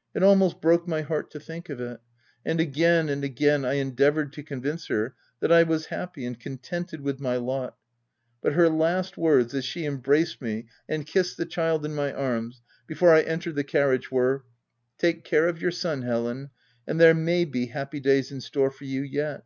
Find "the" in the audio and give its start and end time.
11.36-11.44, 13.56-13.62